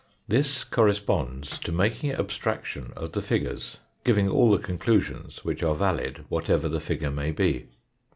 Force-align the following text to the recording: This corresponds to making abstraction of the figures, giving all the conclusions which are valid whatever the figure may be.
This 0.27 0.63
corresponds 0.63 1.59
to 1.59 1.71
making 1.71 2.11
abstraction 2.13 2.91
of 2.95 3.11
the 3.11 3.21
figures, 3.21 3.77
giving 4.03 4.27
all 4.27 4.49
the 4.51 4.57
conclusions 4.57 5.45
which 5.45 5.61
are 5.61 5.75
valid 5.75 6.25
whatever 6.27 6.67
the 6.67 6.79
figure 6.81 7.11
may 7.11 7.31
be. 7.31 7.67